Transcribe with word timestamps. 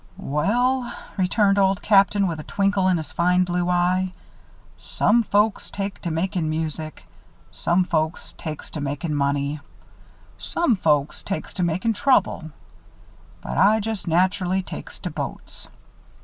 "Well," 0.17 0.91
returned 1.15 1.59
Old 1.59 1.83
Captain, 1.83 2.25
with 2.25 2.39
a 2.39 2.43
twinkle 2.43 2.87
in 2.87 2.97
his 2.97 3.11
fine 3.11 3.43
blue 3.43 3.69
eye, 3.69 4.13
"some 4.75 5.21
folks 5.21 5.69
takes 5.69 6.01
to 6.01 6.09
makin' 6.09 6.49
music, 6.49 7.03
some 7.51 7.83
folks 7.83 8.33
takes 8.35 8.71
to 8.71 8.81
makin' 8.81 9.13
money, 9.13 9.59
some 10.39 10.75
folks 10.75 11.21
takes 11.21 11.53
to 11.53 11.61
makin' 11.61 11.93
trouble; 11.93 12.49
but 13.41 13.59
I 13.59 13.79
just 13.79 14.07
naturally 14.07 14.63
takes 14.63 14.97
to 14.97 15.11
boats. 15.11 15.67